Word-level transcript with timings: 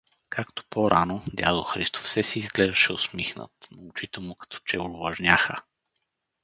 Както 0.29 0.63
по-рано, 0.69 1.21
дядо 1.33 1.63
Христо 1.63 1.99
все 1.99 2.23
си 2.23 2.39
изглеждаше 2.39 2.93
усмихнат, 2.93 3.51
но 3.71 3.87
очите 3.87 4.19
му 4.19 4.35
като 4.35 4.59
че 4.59 4.79
овлажняха. 4.79 5.63